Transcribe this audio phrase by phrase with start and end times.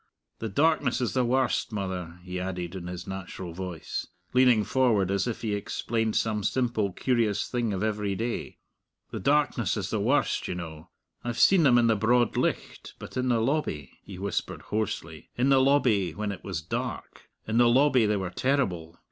[0.39, 5.27] The darkness is the warst, mother," he added, in his natural voice, leaning forward as
[5.27, 8.57] if he explained some simple, curious thing of every day.
[9.11, 10.89] "The darkness is the warst, you know.
[11.23, 15.49] I've seen them in the broad licht; but in the lobby," he whispered hoarsely "in
[15.49, 18.97] the lobby when it was dark in the lobby they were terrible.